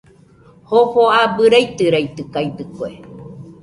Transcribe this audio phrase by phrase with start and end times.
[0.69, 2.89] Jofo abɨ raitɨraitɨkaɨdɨkue.